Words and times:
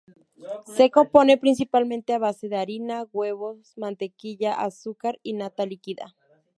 Se 0.65 0.89
compone 0.89 1.37
principalmente 1.37 2.13
a 2.13 2.17
base 2.17 2.49
de 2.49 2.55
harina, 2.55 3.07
huevos, 3.11 3.73
mantequilla, 3.77 4.53
azúcar 4.55 5.19
y 5.21 5.33
nata 5.33 5.63
líquida. 5.67 6.15